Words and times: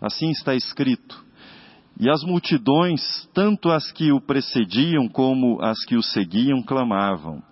Assim 0.00 0.30
está 0.30 0.54
escrito. 0.54 1.24
E 1.98 2.08
as 2.08 2.22
multidões, 2.24 3.28
tanto 3.34 3.70
as 3.70 3.92
que 3.92 4.10
o 4.10 4.20
precediam 4.20 5.06
como 5.06 5.60
as 5.60 5.84
que 5.84 5.96
o 5.96 6.02
seguiam, 6.02 6.62
clamavam: 6.62 7.42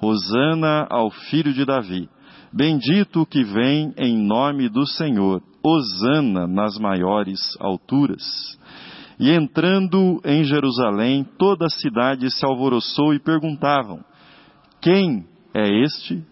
Hosana 0.00 0.86
ao 0.88 1.10
filho 1.10 1.52
de 1.52 1.64
Davi. 1.64 2.08
Bendito 2.52 3.22
o 3.22 3.26
que 3.26 3.42
vem 3.42 3.92
em 3.96 4.16
nome 4.16 4.68
do 4.68 4.86
Senhor. 4.86 5.42
Hosana 5.62 6.46
nas 6.46 6.78
maiores 6.78 7.40
alturas. 7.58 8.22
E 9.18 9.32
entrando 9.32 10.20
em 10.24 10.44
Jerusalém, 10.44 11.24
toda 11.36 11.66
a 11.66 11.70
cidade 11.70 12.30
se 12.30 12.46
alvoroçou 12.46 13.12
e 13.12 13.18
perguntavam: 13.18 14.04
Quem 14.80 15.26
é 15.52 15.82
este? 15.82 16.22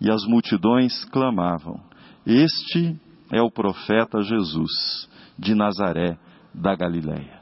E 0.00 0.10
as 0.10 0.24
multidões 0.24 1.04
clamavam: 1.06 1.78
Este 2.26 2.98
é 3.30 3.40
o 3.40 3.50
profeta 3.50 4.22
Jesus, 4.22 5.08
de 5.38 5.54
Nazaré 5.54 6.18
da 6.54 6.74
Galileia. 6.74 7.40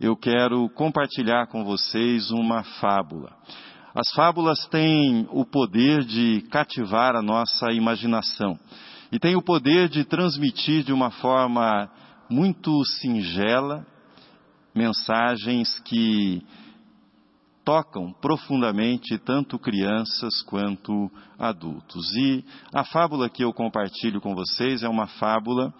Eu 0.00 0.16
quero 0.16 0.68
compartilhar 0.70 1.46
com 1.46 1.64
vocês 1.64 2.30
uma 2.30 2.64
fábula. 2.80 3.36
As 3.94 4.10
fábulas 4.12 4.66
têm 4.66 5.28
o 5.30 5.44
poder 5.44 6.04
de 6.04 6.42
cativar 6.50 7.14
a 7.14 7.22
nossa 7.22 7.70
imaginação 7.72 8.58
e 9.12 9.18
têm 9.18 9.36
o 9.36 9.42
poder 9.42 9.88
de 9.88 10.04
transmitir 10.04 10.82
de 10.82 10.92
uma 10.92 11.10
forma 11.10 11.90
muito 12.28 12.84
singela 12.84 13.86
mensagens 14.74 15.78
que 15.80 16.42
tocam 17.64 18.12
profundamente 18.20 19.18
tanto 19.18 19.58
crianças 19.58 20.42
quanto 20.42 21.10
adultos. 21.38 22.04
E 22.16 22.44
a 22.74 22.84
fábula 22.84 23.28
que 23.28 23.44
eu 23.44 23.52
compartilho 23.52 24.20
com 24.20 24.34
vocês 24.34 24.82
é 24.82 24.88
uma 24.88 25.06
fábula 25.06 25.72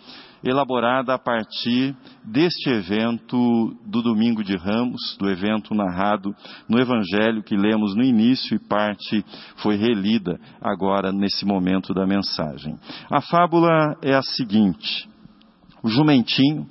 elaborada 0.45 1.15
a 1.15 1.19
partir 1.19 1.95
deste 2.25 2.69
evento 2.69 3.77
do 3.87 4.03
Domingo 4.03 4.43
de 4.43 4.57
Ramos, 4.57 5.17
do 5.19 5.31
evento 5.31 5.75
narrado 5.75 6.35
no 6.69 6.81
Evangelho 6.81 7.43
que 7.43 7.57
lemos 7.57 7.95
no 7.95 8.03
início 8.03 8.57
e 8.57 8.59
parte 8.59 9.25
foi 9.57 9.77
relida 9.77 10.41
agora 10.61 11.13
nesse 11.13 11.45
momento 11.45 11.95
da 11.95 12.07
mensagem. 12.07 12.77
A 13.11 13.21
fábula 13.21 13.97
é 14.03 14.15
a 14.15 14.23
seguinte: 14.23 15.09
o 15.83 15.89
jumentinho 15.89 16.67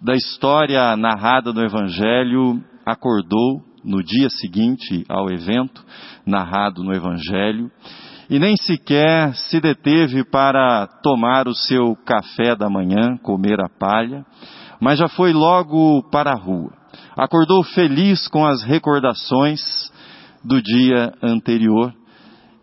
da 0.00 0.14
história 0.14 0.96
narrada 0.96 1.52
no 1.52 1.62
Evangelho 1.62 2.62
acordou 2.84 3.69
no 3.84 4.02
dia 4.02 4.28
seguinte 4.30 5.04
ao 5.08 5.30
evento 5.30 5.84
narrado 6.26 6.82
no 6.82 6.92
Evangelho 6.94 7.70
e 8.28 8.38
nem 8.38 8.56
sequer 8.56 9.34
se 9.34 9.60
deteve 9.60 10.24
para 10.24 10.86
tomar 11.02 11.48
o 11.48 11.54
seu 11.54 11.96
café 12.04 12.54
da 12.54 12.70
manhã, 12.70 13.16
comer 13.22 13.60
a 13.60 13.68
palha, 13.68 14.24
mas 14.80 14.98
já 14.98 15.08
foi 15.08 15.32
logo 15.32 16.08
para 16.10 16.30
a 16.30 16.38
rua. 16.38 16.72
Acordou 17.16 17.64
feliz 17.64 18.28
com 18.28 18.46
as 18.46 18.62
recordações 18.62 19.60
do 20.44 20.62
dia 20.62 21.12
anterior 21.22 21.92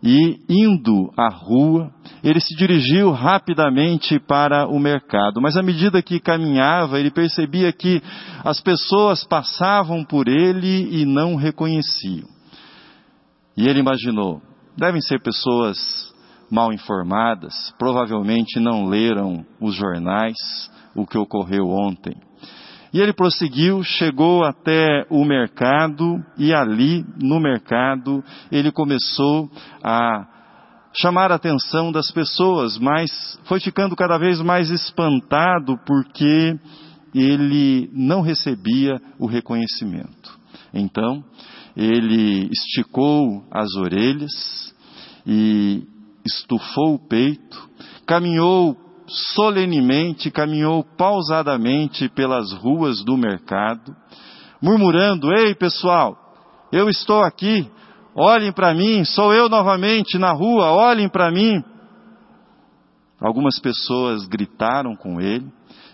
e, 0.02 0.38
indo 0.48 1.12
à 1.16 1.28
rua, 1.28 1.92
ele 2.22 2.40
se 2.40 2.54
dirigiu 2.56 3.10
rapidamente 3.12 4.18
para 4.18 4.66
o 4.66 4.78
mercado. 4.78 5.40
Mas 5.40 5.56
à 5.56 5.62
medida 5.62 6.02
que 6.02 6.20
caminhava, 6.20 6.98
ele 6.98 7.10
percebia 7.10 7.72
que 7.72 8.02
as 8.44 8.60
pessoas 8.60 9.24
passavam 9.24 10.04
por 10.04 10.28
ele 10.28 11.00
e 11.00 11.04
não 11.04 11.36
reconheciam. 11.36 12.28
E 13.56 13.68
ele 13.68 13.80
imaginou: 13.80 14.40
devem 14.76 15.00
ser 15.00 15.20
pessoas 15.22 15.78
mal 16.50 16.72
informadas, 16.72 17.74
provavelmente 17.78 18.58
não 18.58 18.86
leram 18.86 19.44
os 19.60 19.74
jornais, 19.74 20.36
o 20.94 21.06
que 21.06 21.18
ocorreu 21.18 21.68
ontem. 21.68 22.14
E 22.92 23.00
ele 23.00 23.12
prosseguiu, 23.12 23.82
chegou 23.82 24.44
até 24.44 25.04
o 25.10 25.24
mercado 25.24 26.24
e 26.38 26.54
ali 26.54 27.04
no 27.20 27.38
mercado 27.38 28.24
ele 28.50 28.72
começou 28.72 29.50
a 29.84 30.37
chamar 30.94 31.30
a 31.30 31.36
atenção 31.36 31.92
das 31.92 32.10
pessoas, 32.10 32.78
mas 32.78 33.38
foi 33.44 33.60
ficando 33.60 33.94
cada 33.94 34.18
vez 34.18 34.40
mais 34.40 34.70
espantado 34.70 35.78
porque 35.86 36.58
ele 37.14 37.90
não 37.92 38.20
recebia 38.20 39.00
o 39.18 39.26
reconhecimento. 39.26 40.38
Então, 40.72 41.24
ele 41.76 42.48
esticou 42.50 43.44
as 43.50 43.74
orelhas 43.74 44.74
e 45.26 45.84
estufou 46.26 46.94
o 46.94 47.08
peito, 47.08 47.68
caminhou 48.06 48.76
solenemente, 49.06 50.30
caminhou 50.30 50.84
pausadamente 50.96 52.08
pelas 52.08 52.52
ruas 52.52 53.02
do 53.04 53.16
mercado, 53.16 53.94
murmurando: 54.60 55.32
Ei 55.32 55.54
pessoal, 55.54 56.16
eu 56.72 56.88
estou 56.88 57.22
aqui, 57.22 57.70
olhem 58.18 58.52
para 58.52 58.74
mim, 58.74 59.04
sou 59.04 59.32
eu 59.32 59.48
novamente 59.48 60.18
na 60.18 60.32
rua, 60.32 60.72
olhem 60.72 61.08
para 61.08 61.30
mim. 61.30 61.62
Algumas 63.20 63.58
pessoas 63.60 64.26
gritaram 64.26 64.96
com 64.96 65.20
ele, 65.20 65.46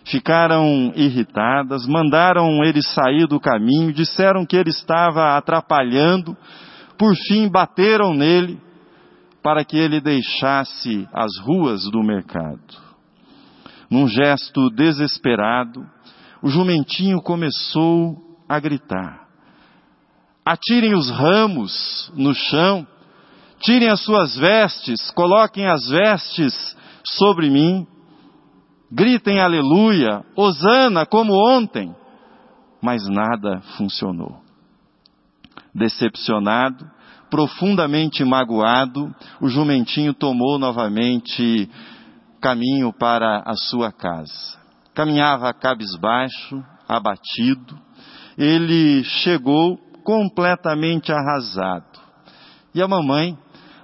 ficaram 0.04 0.92
irritadas, 0.96 1.86
mandaram 1.86 2.64
ele 2.64 2.82
sair 2.82 3.26
do 3.26 3.38
caminho, 3.38 3.92
disseram 3.92 4.46
que 4.46 4.56
ele 4.56 4.70
estava 4.70 5.36
atrapalhando, 5.36 6.36
por 6.98 7.14
fim 7.14 7.48
bateram 7.48 8.14
nele 8.14 8.58
para 9.42 9.64
que 9.64 9.76
ele 9.76 10.00
deixasse 10.00 11.06
as 11.12 11.30
ruas 11.44 11.90
do 11.90 12.02
mercado. 12.02 12.84
Num 13.90 14.08
gesto 14.08 14.70
desesperado, 14.70 15.84
o 16.42 16.48
jumentinho 16.48 17.20
começou 17.20 18.16
a 18.48 18.58
gritar: 18.58 19.23
Atirem 20.44 20.94
os 20.94 21.08
ramos 21.10 22.12
no 22.14 22.34
chão, 22.34 22.86
tirem 23.60 23.88
as 23.88 24.00
suas 24.00 24.36
vestes, 24.36 25.10
coloquem 25.12 25.66
as 25.66 25.88
vestes 25.88 26.76
sobre 27.02 27.48
mim, 27.48 27.86
gritem 28.92 29.40
aleluia, 29.40 30.22
hosana 30.36 31.06
como 31.06 31.32
ontem. 31.32 31.94
Mas 32.82 33.08
nada 33.08 33.62
funcionou. 33.78 34.42
Decepcionado, 35.74 36.84
profundamente 37.30 38.22
magoado, 38.22 39.14
o 39.40 39.48
jumentinho 39.48 40.12
tomou 40.12 40.58
novamente 40.58 41.70
caminho 42.40 42.92
para 42.92 43.42
a 43.46 43.54
sua 43.56 43.90
casa. 43.90 44.58
Caminhava 44.94 45.52
cabisbaixo, 45.54 46.62
abatido. 46.86 47.76
Ele 48.36 49.02
chegou 49.02 49.80
completamente 50.04 51.10
arrasado. 51.10 51.98
E 52.74 52.82
a 52.82 52.86
mamãe, 52.86 53.36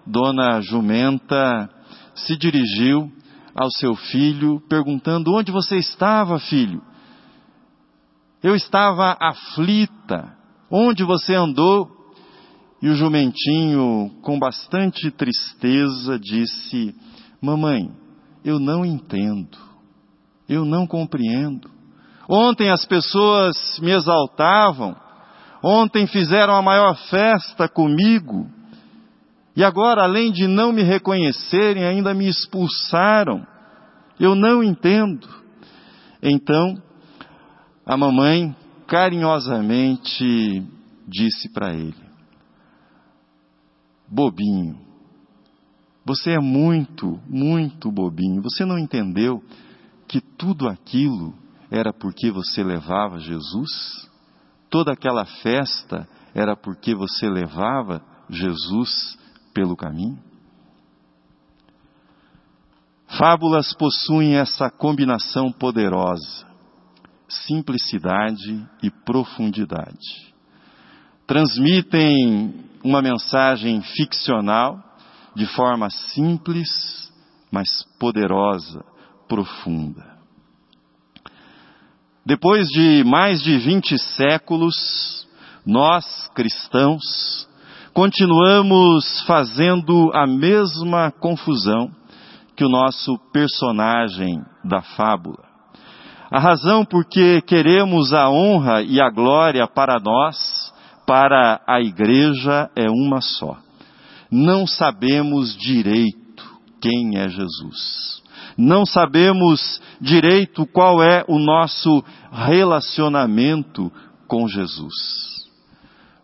dona 0.07 0.61
Jumenta, 0.61 1.69
se 2.15 2.37
dirigiu 2.37 3.11
ao 3.55 3.71
seu 3.71 3.97
filho, 3.97 4.61
perguntando: 4.69 5.33
Onde 5.35 5.51
você 5.51 5.77
estava, 5.77 6.39
filho? 6.39 6.83
Eu 8.43 8.55
estava 8.55 9.17
aflita. 9.21 10.37
Onde 10.71 11.03
você 11.03 11.35
andou? 11.35 11.91
E 12.83 12.89
o 12.89 12.95
jumentinho, 12.95 14.11
com 14.23 14.39
bastante 14.39 15.11
tristeza, 15.11 16.19
disse: 16.19 16.95
Mamãe, 17.41 17.91
eu 18.45 18.59
não 18.59 18.85
entendo, 18.85 19.59
eu 20.49 20.65
não 20.65 20.87
compreendo. 20.87 21.69
Ontem 22.29 22.71
as 22.71 22.85
pessoas 22.85 23.79
me 23.81 23.91
exaltavam, 23.91 24.97
ontem 25.63 26.07
fizeram 26.07 26.55
a 26.55 26.63
maior 26.63 26.97
festa 27.09 27.69
comigo, 27.69 28.49
e 29.57 29.65
agora, 29.65 30.05
além 30.05 30.33
de 30.33 30.47
não 30.47 30.73
me 30.73 30.83
reconhecerem, 30.83 31.85
ainda 31.85 32.15
me 32.15 32.29
expulsaram. 32.29 33.47
Eu 34.19 34.35
não 34.35 34.63
entendo. 34.63 35.29
Então, 36.23 36.81
a 37.85 37.97
mamãe 37.97 38.55
carinhosamente 38.87 40.65
disse 41.07 41.53
para 41.53 41.75
ele: 41.75 41.95
Bobinho, 44.09 44.79
você 46.05 46.33
é 46.33 46.41
muito, 46.41 47.21
muito 47.29 47.91
bobinho. 47.91 48.43
Você 48.43 48.65
não 48.65 48.79
entendeu 48.79 49.43
que 50.09 50.21
tudo 50.21 50.69
aquilo 50.69 51.35
era 51.71 51.93
porque 51.93 52.31
você 52.31 52.63
levava 52.63 53.19
Jesus? 53.19 54.10
Toda 54.71 54.93
aquela 54.93 55.25
festa 55.25 56.09
era 56.33 56.57
porque 56.57 56.95
você 56.95 57.29
levava 57.29 58.01
Jesus 58.29 59.19
pelo 59.53 59.77
caminho? 59.77 60.23
Fábulas 63.19 63.75
possuem 63.75 64.37
essa 64.37 64.71
combinação 64.71 65.51
poderosa, 65.51 66.47
simplicidade 67.29 68.65
e 68.81 68.91
profundidade. 69.05 70.33
Transmitem 71.27 72.65
uma 72.85 73.03
mensagem 73.03 73.83
ficcional 73.83 74.79
de 75.35 75.47
forma 75.47 75.91
simples, 75.91 77.13
mas 77.51 77.69
poderosa, 77.99 78.85
profunda. 79.29 80.20
Depois 82.25 82.69
de 82.69 83.03
mais 83.05 83.43
de 83.43 83.57
20 83.57 83.99
séculos, 83.99 85.27
nós, 85.65 86.05
cristãos, 86.35 87.49
continuamos 87.95 89.23
fazendo 89.27 90.11
a 90.15 90.27
mesma 90.27 91.11
confusão 91.11 91.91
que 92.55 92.65
o 92.65 92.69
nosso 92.69 93.19
personagem 93.33 94.39
da 94.63 94.83
fábula. 94.83 95.49
A 96.31 96.39
razão 96.39 96.85
por 96.85 97.07
que 97.07 97.41
queremos 97.43 98.13
a 98.13 98.29
honra 98.29 98.83
e 98.83 99.01
a 99.01 99.11
glória 99.11 99.67
para 99.67 99.99
nós, 99.99 100.73
para 101.07 101.61
a 101.67 101.81
igreja, 101.81 102.71
é 102.77 102.89
uma 102.91 103.23
só. 103.23 103.57
Não 104.31 104.67
sabemos 104.67 105.57
direito 105.57 106.45
quem 106.81 107.17
é 107.17 107.29
Jesus. 107.29 108.23
Não 108.57 108.85
sabemos 108.85 109.81
direito 110.01 110.67
qual 110.67 111.03
é 111.03 111.25
o 111.29 111.39
nosso 111.39 112.05
relacionamento 112.33 113.91
com 114.27 114.47
Jesus. 114.47 114.95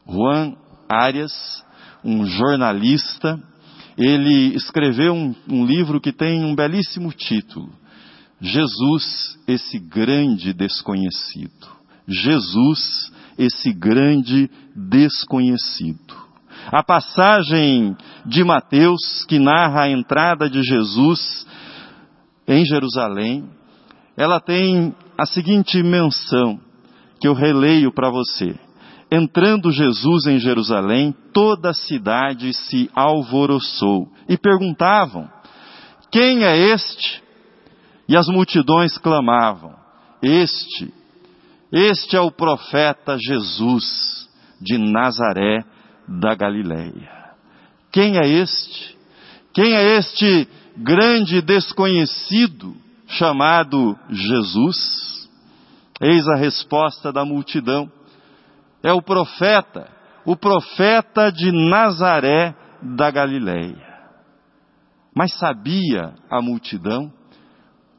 Juan 0.09 0.55
Arias, 0.89 1.65
um 2.05 2.25
jornalista, 2.27 3.41
ele 3.97 4.55
escreveu 4.55 5.15
um, 5.15 5.35
um 5.51 5.65
livro 5.65 6.01
que 6.01 6.13
tem 6.13 6.45
um 6.45 6.55
belíssimo 6.55 7.13
título: 7.13 7.71
Jesus, 8.41 9.39
esse 9.49 9.79
grande 9.79 10.53
desconhecido. 10.53 11.77
Jesus, 12.07 13.11
esse 13.37 13.73
grande 13.73 14.49
desconhecido. 14.75 16.27
A 16.71 16.83
passagem 16.83 17.97
de 18.25 18.45
Mateus 18.45 19.25
que 19.29 19.39
narra 19.39 19.83
a 19.83 19.91
entrada 19.91 20.49
de 20.49 20.63
Jesus 20.63 21.47
em 22.47 22.65
Jerusalém, 22.65 23.49
ela 24.17 24.41
tem 24.41 24.95
a 25.19 25.27
seguinte 25.27 25.83
menção 25.83 26.61
que 27.21 27.29
eu 27.29 27.35
releio 27.35 27.93
para 27.93 28.11
você. 28.11 28.55
Entrando 29.11 29.71
Jesus 29.71 30.27
em 30.27 30.39
Jerusalém, 30.39 31.15
toda 31.33 31.71
a 31.71 31.75
cidade 31.75 32.53
se 32.53 32.91
alvoroçou 32.95 34.09
e 34.29 34.37
perguntavam: 34.37 35.31
Quem 36.11 36.45
é 36.45 36.73
este? 36.73 37.23
E 38.09 38.17
as 38.17 38.27
multidões 38.27 38.99
clamavam: 38.99 39.75
Este, 40.23 40.93
este 41.73 42.17
é 42.17 42.21
o 42.21 42.33
profeta 42.33 43.17
Jesus 43.19 44.29
de 44.61 44.79
Nazaré 44.79 45.65
da 46.09 46.35
Galileia. 46.35 47.17
Quem 47.93 48.19
é 48.19 48.27
este? 48.27 48.96
Quem 49.57 49.73
é 49.75 49.97
este 49.97 50.47
grande 50.77 51.41
desconhecido 51.41 52.77
chamado 53.09 53.99
Jesus? 54.11 55.31
Eis 55.99 56.29
a 56.29 56.37
resposta 56.37 57.11
da 57.11 57.25
multidão. 57.25 57.91
É 58.83 58.93
o 58.93 59.01
profeta, 59.01 59.89
o 60.27 60.37
profeta 60.37 61.33
de 61.33 61.51
Nazaré 61.53 62.55
da 62.83 63.11
Galileia. 63.11 63.83
Mas 65.15 65.33
sabia 65.39 66.13
a 66.31 66.43
multidão 66.43 67.11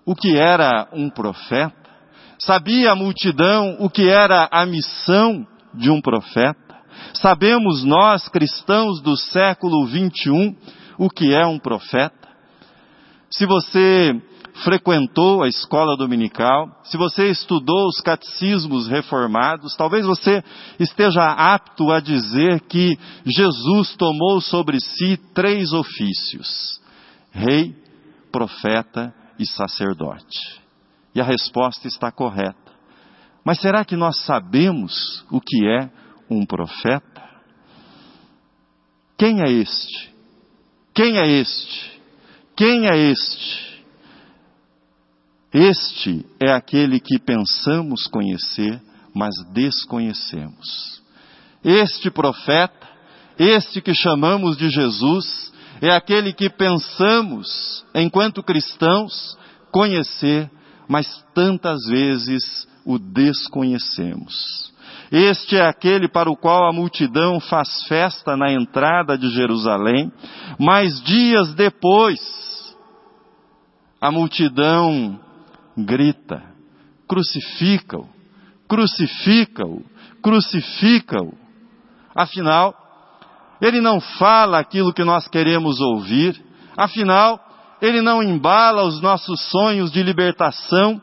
o 0.05 0.13
que 0.13 0.37
era 0.37 0.87
um 0.93 1.09
profeta? 1.09 1.89
Sabia 2.37 2.91
a 2.91 2.95
multidão 2.95 3.77
o 3.79 3.89
que 3.89 4.07
era 4.07 4.47
a 4.51 4.63
missão 4.63 5.43
de 5.73 5.89
um 5.89 6.01
profeta? 6.01 6.77
Sabemos 7.15 7.83
nós, 7.83 8.29
cristãos 8.29 9.01
do 9.01 9.17
século 9.17 9.87
21, 9.87 10.55
o 10.97 11.09
que 11.09 11.33
é 11.33 11.45
um 11.45 11.59
profeta? 11.59 12.27
Se 13.29 13.45
você 13.45 14.21
frequentou 14.63 15.43
a 15.43 15.47
escola 15.47 15.95
dominical, 15.95 16.81
se 16.83 16.97
você 16.97 17.29
estudou 17.29 17.87
os 17.87 17.99
catecismos 18.01 18.87
reformados, 18.87 19.75
talvez 19.75 20.05
você 20.05 20.43
esteja 20.79 21.23
apto 21.31 21.91
a 21.91 21.99
dizer 21.99 22.61
que 22.61 22.97
Jesus 23.25 23.95
tomou 23.95 24.41
sobre 24.41 24.79
si 24.79 25.17
três 25.33 25.73
ofícios: 25.73 26.81
rei, 27.31 27.75
profeta 28.31 29.13
e 29.37 29.45
sacerdote. 29.45 30.61
E 31.13 31.21
a 31.21 31.23
resposta 31.23 31.87
está 31.87 32.11
correta. 32.11 32.55
Mas 33.43 33.59
será 33.61 33.85
que 33.85 33.95
nós 33.95 34.25
sabemos 34.25 35.23
o 35.31 35.39
que 35.39 35.65
é 35.67 35.89
um 36.29 36.45
profeta? 36.45 37.23
Quem 39.17 39.41
é 39.41 39.49
este? 39.49 40.16
Quem 40.97 41.15
é 41.19 41.27
este? 41.27 42.01
Quem 42.55 42.87
é 42.87 42.97
este? 43.11 43.85
Este 45.53 46.25
é 46.39 46.51
aquele 46.51 46.99
que 46.99 47.19
pensamos 47.19 48.07
conhecer, 48.07 48.81
mas 49.13 49.29
desconhecemos. 49.53 50.99
Este 51.63 52.09
profeta, 52.09 52.87
este 53.37 53.79
que 53.79 53.93
chamamos 53.93 54.57
de 54.57 54.71
Jesus, 54.71 55.53
é 55.83 55.91
aquele 55.91 56.33
que 56.33 56.49
pensamos, 56.49 57.85
enquanto 57.93 58.41
cristãos, 58.41 59.37
conhecer, 59.71 60.49
mas 60.87 61.23
tantas 61.35 61.77
vezes 61.85 62.67
o 62.83 62.97
desconhecemos. 62.97 64.73
Este 65.11 65.55
é 65.55 65.65
aquele 65.65 66.07
para 66.09 66.29
o 66.29 66.35
qual 66.35 66.67
a 66.67 66.73
multidão 66.73 67.39
faz 67.39 67.83
festa 67.87 68.35
na 68.35 68.51
entrada 68.51 69.17
de 69.17 69.29
Jerusalém, 69.29 70.11
mas 70.59 71.01
dias 71.03 71.53
depois, 71.53 72.19
a 74.01 74.11
multidão 74.11 75.19
grita: 75.77 76.43
crucifica-o, 77.07 78.07
crucifica-o, 78.67 79.83
crucifica-o. 80.21 81.33
Afinal, 82.13 82.75
ele 83.61 83.79
não 83.79 84.01
fala 84.01 84.59
aquilo 84.59 84.93
que 84.93 85.03
nós 85.03 85.27
queremos 85.27 85.79
ouvir, 85.79 86.39
afinal, 86.75 87.39
ele 87.81 88.01
não 88.01 88.21
embala 88.21 88.83
os 88.83 89.01
nossos 89.01 89.39
sonhos 89.49 89.91
de 89.91 90.03
libertação 90.03 91.01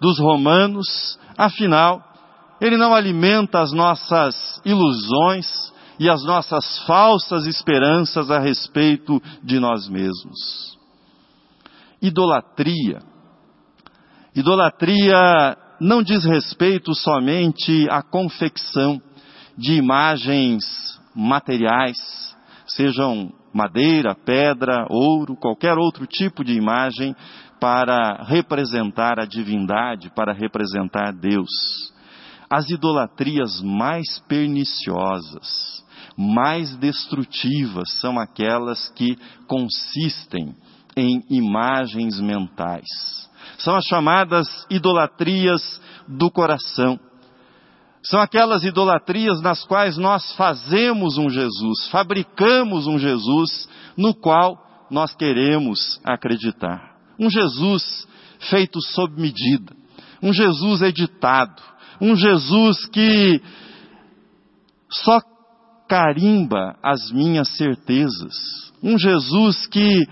dos 0.00 0.18
romanos, 0.18 1.18
afinal, 1.38 2.11
ele 2.62 2.76
não 2.76 2.94
alimenta 2.94 3.60
as 3.60 3.72
nossas 3.72 4.62
ilusões 4.64 5.72
e 5.98 6.08
as 6.08 6.24
nossas 6.24 6.78
falsas 6.86 7.44
esperanças 7.44 8.30
a 8.30 8.38
respeito 8.38 9.20
de 9.42 9.58
nós 9.58 9.88
mesmos. 9.88 10.78
Idolatria. 12.00 13.02
Idolatria 14.34 15.56
não 15.80 16.04
diz 16.04 16.24
respeito 16.24 16.94
somente 16.94 17.88
à 17.90 18.00
confecção 18.00 19.02
de 19.58 19.74
imagens 19.74 20.64
materiais, 21.16 21.98
sejam 22.68 23.32
madeira, 23.52 24.14
pedra, 24.14 24.86
ouro, 24.88 25.34
qualquer 25.34 25.76
outro 25.76 26.06
tipo 26.06 26.44
de 26.44 26.52
imagem 26.52 27.14
para 27.60 28.22
representar 28.22 29.18
a 29.18 29.26
divindade, 29.26 30.10
para 30.14 30.32
representar 30.32 31.12
Deus 31.12 31.92
as 32.52 32.68
idolatrias 32.68 33.62
mais 33.62 34.18
perniciosas, 34.28 35.82
mais 36.14 36.76
destrutivas 36.76 37.90
são 37.98 38.18
aquelas 38.18 38.90
que 38.90 39.16
consistem 39.48 40.54
em 40.94 41.24
imagens 41.30 42.20
mentais. 42.20 42.86
São 43.56 43.74
as 43.74 43.86
chamadas 43.86 44.66
idolatrias 44.68 45.80
do 46.06 46.30
coração. 46.30 47.00
São 48.02 48.20
aquelas 48.20 48.64
idolatrias 48.64 49.40
nas 49.40 49.64
quais 49.64 49.96
nós 49.96 50.34
fazemos 50.34 51.16
um 51.16 51.30
Jesus, 51.30 51.88
fabricamos 51.90 52.86
um 52.86 52.98
Jesus 52.98 53.66
no 53.96 54.12
qual 54.12 54.58
nós 54.90 55.14
queremos 55.14 55.98
acreditar. 56.04 56.96
Um 57.18 57.30
Jesus 57.30 58.06
feito 58.50 58.78
sob 58.82 59.18
medida, 59.18 59.74
um 60.22 60.34
Jesus 60.34 60.82
editado, 60.82 61.71
um 62.02 62.16
Jesus 62.16 62.84
que 62.86 63.40
só 64.90 65.20
carimba 65.88 66.76
as 66.82 67.12
minhas 67.12 67.48
certezas, 67.56 68.34
um 68.82 68.98
Jesus 68.98 69.68
que 69.68 70.08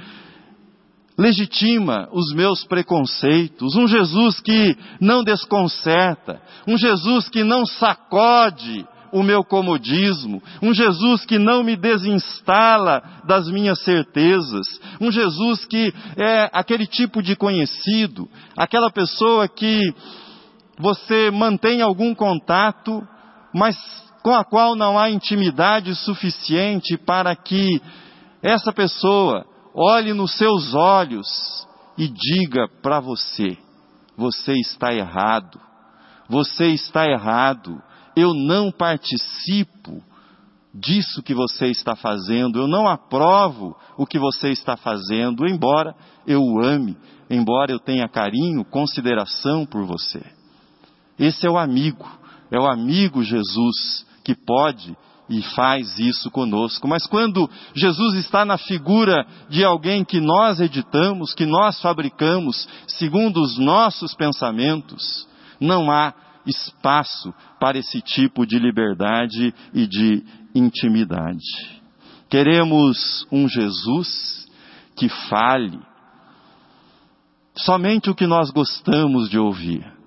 legitima 1.18 2.08
os 2.12 2.32
meus 2.32 2.64
preconceitos, 2.64 3.74
um 3.74 3.88
Jesus 3.88 4.38
que 4.40 4.76
não 5.00 5.24
desconcerta, 5.24 6.40
um 6.64 6.78
Jesus 6.78 7.28
que 7.28 7.42
não 7.42 7.66
sacode 7.66 8.86
o 9.12 9.24
meu 9.24 9.42
comodismo, 9.42 10.40
um 10.62 10.72
Jesus 10.72 11.26
que 11.26 11.40
não 11.40 11.64
me 11.64 11.74
desinstala 11.74 13.02
das 13.26 13.50
minhas 13.50 13.80
certezas, 13.80 14.80
um 15.00 15.10
Jesus 15.10 15.64
que 15.64 15.92
é 16.16 16.48
aquele 16.52 16.86
tipo 16.86 17.20
de 17.20 17.34
conhecido, 17.34 18.28
aquela 18.56 18.92
pessoa 18.92 19.48
que 19.48 19.92
você 20.80 21.30
mantém 21.30 21.82
algum 21.82 22.14
contato, 22.14 23.06
mas 23.54 23.76
com 24.22 24.34
a 24.34 24.44
qual 24.44 24.74
não 24.74 24.98
há 24.98 25.10
intimidade 25.10 25.94
suficiente 25.94 26.96
para 26.96 27.34
que 27.36 27.80
essa 28.42 28.72
pessoa 28.72 29.44
olhe 29.74 30.12
nos 30.12 30.36
seus 30.36 30.74
olhos 30.74 31.66
e 31.96 32.08
diga 32.08 32.66
para 32.82 33.00
você: 33.00 33.56
você 34.16 34.52
está 34.54 34.92
errado, 34.92 35.60
você 36.28 36.68
está 36.68 37.06
errado, 37.06 37.80
eu 38.16 38.32
não 38.34 38.70
participo 38.70 40.02
disso 40.72 41.22
que 41.22 41.34
você 41.34 41.66
está 41.66 41.96
fazendo, 41.96 42.58
eu 42.58 42.68
não 42.68 42.88
aprovo 42.88 43.76
o 43.96 44.06
que 44.06 44.18
você 44.18 44.50
está 44.50 44.76
fazendo, 44.76 45.46
embora 45.46 45.94
eu 46.26 46.40
o 46.40 46.64
ame, 46.64 46.96
embora 47.28 47.72
eu 47.72 47.78
tenha 47.78 48.08
carinho, 48.08 48.64
consideração 48.64 49.66
por 49.66 49.84
você. 49.84 50.39
Esse 51.20 51.46
é 51.46 51.50
o 51.50 51.58
amigo, 51.58 52.10
é 52.50 52.58
o 52.58 52.66
amigo 52.66 53.22
Jesus 53.22 54.06
que 54.24 54.34
pode 54.34 54.96
e 55.28 55.42
faz 55.54 55.98
isso 55.98 56.30
conosco. 56.30 56.88
Mas 56.88 57.06
quando 57.06 57.48
Jesus 57.74 58.14
está 58.16 58.44
na 58.44 58.58
figura 58.58 59.24
de 59.48 59.62
alguém 59.62 60.04
que 60.04 60.20
nós 60.20 60.58
editamos, 60.60 61.34
que 61.34 61.46
nós 61.46 61.80
fabricamos, 61.80 62.66
segundo 62.88 63.40
os 63.40 63.58
nossos 63.58 64.14
pensamentos, 64.14 65.28
não 65.60 65.90
há 65.90 66.12
espaço 66.46 67.32
para 67.60 67.78
esse 67.78 68.00
tipo 68.00 68.46
de 68.46 68.58
liberdade 68.58 69.54
e 69.74 69.86
de 69.86 70.24
intimidade. 70.54 71.80
Queremos 72.28 73.26
um 73.30 73.46
Jesus 73.46 74.48
que 74.96 75.08
fale 75.28 75.78
somente 77.56 78.10
o 78.10 78.14
que 78.14 78.26
nós 78.26 78.50
gostamos 78.50 79.28
de 79.28 79.38
ouvir, 79.38 79.99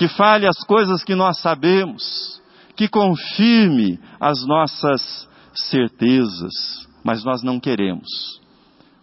que 0.00 0.08
fale 0.08 0.46
as 0.46 0.56
coisas 0.64 1.04
que 1.04 1.14
nós 1.14 1.42
sabemos, 1.42 2.40
que 2.74 2.88
confirme 2.88 4.00
as 4.18 4.46
nossas 4.46 5.28
certezas, 5.52 6.88
mas 7.04 7.22
nós 7.22 7.42
não 7.42 7.60
queremos 7.60 8.08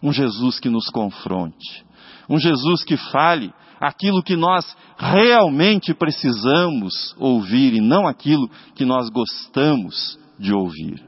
um 0.01 0.12
Jesus 0.12 0.60
que 0.60 0.70
nos 0.70 0.89
confronte, 0.89 1.86
um 2.27 2.39
Jesus 2.39 2.84
que 2.84 2.98
fale 2.98 3.54
aquilo 3.80 4.24
que 4.24 4.36
nós 4.36 4.75
realmente 4.98 5.94
precisamos 5.94 7.16
ouvir 7.20 7.75
e 7.75 7.80
não 7.80 8.08
aquilo 8.08 8.50
que 8.74 8.84
nós 8.84 9.08
gostamos 9.12 10.18
de 10.39 10.51
ouvir. 10.51 11.08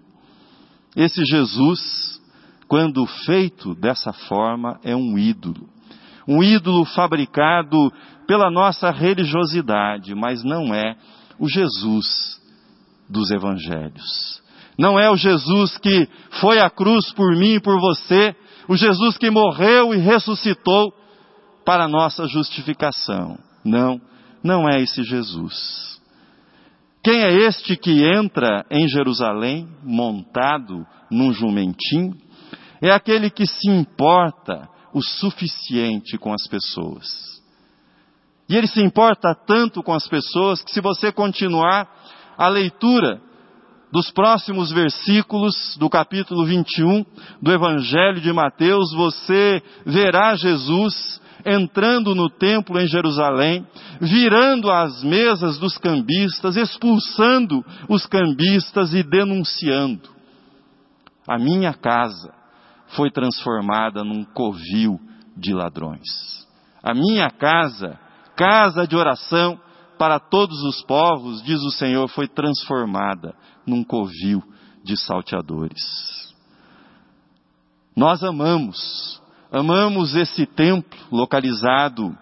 Esse 0.95 1.25
Jesus, 1.25 2.21
quando 2.67 3.07
feito 3.25 3.73
dessa 3.73 4.13
forma, 4.13 4.79
é 4.83 4.95
um 4.95 5.17
ídolo. 5.17 5.67
Um 6.29 6.43
ídolo 6.43 6.85
fabricado 6.85 7.91
pela 8.27 8.51
nossa 8.51 8.91
religiosidade, 8.91 10.13
mas 10.13 10.43
não 10.43 10.71
é 10.71 10.95
o 11.39 11.49
Jesus 11.49 12.39
dos 13.09 13.31
evangelhos. 13.31 14.39
Não 14.77 14.99
é 14.99 15.09
o 15.09 15.15
Jesus 15.15 15.75
que 15.79 16.07
foi 16.39 16.59
à 16.59 16.69
cruz 16.69 17.11
por 17.13 17.35
mim 17.35 17.55
e 17.55 17.59
por 17.59 17.79
você, 17.81 18.35
o 18.67 18.77
Jesus 18.77 19.17
que 19.17 19.31
morreu 19.31 19.91
e 19.95 19.97
ressuscitou 19.97 20.93
para 21.65 21.87
nossa 21.87 22.27
justificação. 22.27 23.39
Não, 23.65 23.99
não 24.43 24.69
é 24.69 24.79
esse 24.81 25.03
Jesus. 25.03 25.99
Quem 27.03 27.23
é 27.23 27.33
este 27.47 27.75
que 27.75 28.05
entra 28.05 28.63
em 28.69 28.87
Jerusalém 28.87 29.67
montado 29.83 30.85
num 31.09 31.33
jumentinho? 31.33 32.13
É 32.81 32.91
aquele 32.91 33.31
que 33.31 33.47
se 33.47 33.69
importa 33.69 34.69
o 34.93 35.01
suficiente 35.01 36.17
com 36.17 36.33
as 36.33 36.47
pessoas. 36.47 37.07
E 38.49 38.55
ele 38.55 38.67
se 38.67 38.81
importa 38.81 39.35
tanto 39.35 39.83
com 39.83 39.93
as 39.93 40.07
pessoas 40.07 40.61
que, 40.61 40.71
se 40.71 40.81
você 40.81 41.11
continuar 41.11 41.87
a 42.37 42.47
leitura 42.47 43.21
dos 43.91 44.11
próximos 44.11 44.71
versículos 44.71 45.77
do 45.77 45.89
capítulo 45.89 46.45
21 46.45 47.05
do 47.41 47.51
Evangelho 47.51 48.19
de 48.19 48.31
Mateus, 48.33 48.91
você 48.93 49.61
verá 49.85 50.35
Jesus 50.35 51.21
entrando 51.45 52.13
no 52.13 52.29
templo 52.29 52.79
em 52.79 52.87
Jerusalém, 52.87 53.65
virando 54.01 54.69
as 54.69 55.03
mesas 55.03 55.57
dos 55.57 55.77
cambistas, 55.77 56.55
expulsando 56.57 57.63
os 57.87 58.05
cambistas 58.05 58.93
e 58.93 59.03
denunciando. 59.03 60.09
A 61.27 61.37
minha 61.37 61.73
casa 61.73 62.38
foi 62.89 63.11
transformada 63.11 64.03
num 64.03 64.23
covil 64.23 64.99
de 65.35 65.53
ladrões. 65.53 66.47
A 66.83 66.93
minha 66.93 67.29
casa, 67.29 67.99
casa 68.35 68.87
de 68.87 68.95
oração 68.95 69.59
para 69.97 70.19
todos 70.19 70.63
os 70.63 70.81
povos, 70.83 71.43
diz 71.43 71.61
o 71.61 71.71
Senhor, 71.71 72.07
foi 72.07 72.27
transformada 72.27 73.35
num 73.65 73.83
covil 73.83 74.41
de 74.83 74.95
salteadores. 74.97 76.33
Nós 77.95 78.23
amamos 78.23 79.19
Amamos 79.51 80.13
esse 80.13 80.45
templo 80.45 80.99
localizado 81.11 82.15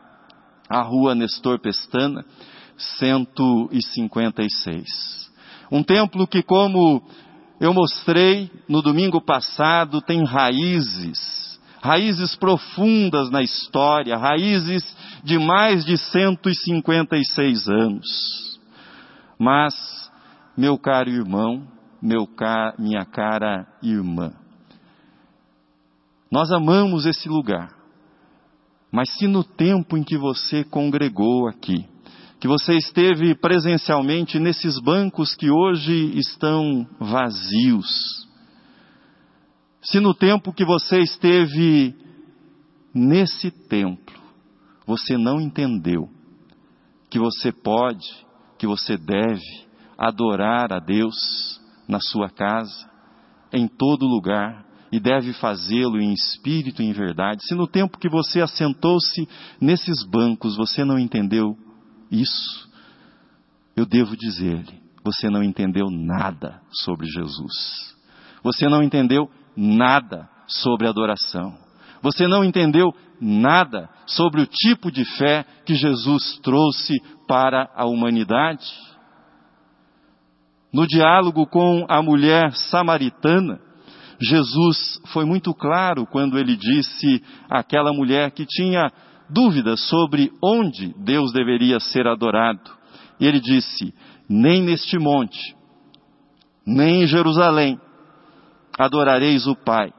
à 0.69 0.81
rua 0.81 1.13
Nestor 1.13 1.59
Pestana, 1.59 2.23
156. 2.99 4.87
Um 5.69 5.83
templo 5.83 6.25
que, 6.25 6.41
como 6.41 7.03
eu 7.59 7.73
mostrei 7.73 8.51
no 8.67 8.81
domingo 8.81 9.19
passado, 9.19 10.01
tem 10.01 10.23
raízes, 10.23 11.59
raízes 11.81 12.35
profundas 12.35 13.31
na 13.31 13.41
história, 13.41 14.17
raízes 14.17 14.83
de 15.23 15.39
mais 15.39 15.83
de 15.83 15.97
156 15.97 17.67
anos. 17.67 18.59
Mas, 19.39 19.73
meu 20.55 20.77
caro 20.77 21.09
irmão, 21.09 21.67
meu 22.01 22.27
minha 22.77 23.05
cara 23.05 23.67
irmã, 23.81 24.31
nós 26.31 26.51
amamos 26.51 27.05
esse 27.05 27.27
lugar. 27.27 27.75
Mas 28.91 29.09
se 29.17 29.27
no 29.27 29.43
tempo 29.43 29.97
em 29.97 30.03
que 30.03 30.17
você 30.17 30.63
congregou 30.63 31.47
aqui, 31.47 31.85
que 32.39 32.47
você 32.47 32.73
esteve 32.75 33.33
presencialmente 33.35 34.39
nesses 34.39 34.79
bancos 34.79 35.33
que 35.35 35.49
hoje 35.49 36.17
estão 36.17 36.87
vazios, 36.99 38.27
se 39.81 39.99
no 39.99 40.13
tempo 40.13 40.53
que 40.53 40.65
você 40.65 40.99
esteve 40.99 41.95
nesse 42.93 43.49
templo, 43.49 44.15
você 44.85 45.17
não 45.17 45.39
entendeu 45.39 46.09
que 47.09 47.17
você 47.17 47.51
pode, 47.51 48.05
que 48.57 48.67
você 48.67 48.97
deve 48.97 49.41
adorar 49.97 50.73
a 50.73 50.79
Deus 50.79 51.15
na 51.87 51.99
sua 51.99 52.29
casa, 52.29 52.89
em 53.51 53.67
todo 53.67 54.05
lugar, 54.05 54.65
e 54.91 54.99
deve 54.99 55.33
fazê-lo 55.33 55.99
em 55.99 56.13
espírito 56.13 56.81
e 56.81 56.85
em 56.85 56.93
verdade. 56.93 57.45
Se 57.45 57.55
no 57.55 57.67
tempo 57.67 57.97
que 57.97 58.09
você 58.09 58.41
assentou-se 58.41 59.27
nesses 59.59 60.05
bancos 60.05 60.55
você 60.55 60.83
não 60.83 60.99
entendeu 60.99 61.57
isso, 62.11 62.69
eu 63.75 63.85
devo 63.85 64.15
dizer-lhe: 64.15 64.81
você 65.03 65.29
não 65.29 65.43
entendeu 65.43 65.89
nada 65.89 66.61
sobre 66.71 67.07
Jesus. 67.07 67.95
Você 68.43 68.67
não 68.67 68.83
entendeu 68.83 69.29
nada 69.55 70.29
sobre 70.47 70.87
adoração. 70.87 71.57
Você 72.01 72.27
não 72.27 72.43
entendeu 72.43 72.93
nada 73.19 73.89
sobre 74.05 74.41
o 74.41 74.45
tipo 74.45 74.91
de 74.91 75.03
fé 75.17 75.45
que 75.65 75.75
Jesus 75.75 76.39
trouxe 76.43 76.93
para 77.27 77.69
a 77.75 77.85
humanidade. 77.85 78.65
No 80.71 80.85
diálogo 80.85 81.47
com 81.47 81.85
a 81.89 82.01
mulher 82.01 82.53
samaritana, 82.53 83.59
Jesus 84.19 84.99
foi 85.07 85.25
muito 85.25 85.53
claro 85.53 86.05
quando 86.05 86.37
ele 86.37 86.55
disse 86.55 87.23
àquela 87.49 87.93
mulher 87.93 88.31
que 88.31 88.45
tinha 88.45 88.91
dúvidas 89.29 89.81
sobre 89.87 90.31
onde 90.43 90.93
Deus 90.97 91.31
deveria 91.31 91.79
ser 91.79 92.07
adorado. 92.07 92.71
E 93.19 93.25
ele 93.25 93.39
disse: 93.39 93.93
Nem 94.29 94.61
neste 94.61 94.97
monte, 94.97 95.55
nem 96.65 97.03
em 97.03 97.07
Jerusalém 97.07 97.79
adorareis 98.77 99.47
o 99.47 99.55
Pai. 99.55 99.91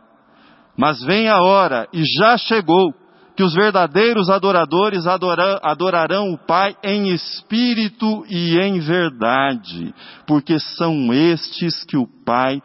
Mas 0.76 1.02
vem 1.02 1.28
a 1.28 1.40
hora, 1.42 1.88
e 1.92 2.02
já 2.04 2.36
chegou, 2.36 2.94
que 3.38 3.42
os 3.44 3.54
verdadeiros 3.54 4.28
adoradores 4.28 5.04
adorarão 5.06 6.32
o 6.32 6.38
Pai 6.38 6.76
em 6.82 7.14
espírito 7.14 8.24
e 8.28 8.58
em 8.58 8.80
verdade, 8.80 9.94
porque 10.26 10.58
são 10.58 11.12
estes 11.12 11.84
que 11.84 11.96
o 11.96 12.06
Pai 12.24 12.60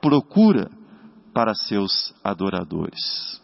procura 0.00 0.68
para 1.32 1.54
seus 1.54 2.12
adoradores. 2.24 3.40